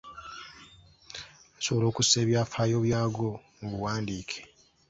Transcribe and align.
Gasobola 1.55 1.85
okussa 1.91 2.15
ebyafaayo 2.23 2.77
byago 2.85 3.29
mu 3.59 3.67
buwandiike. 3.73 4.39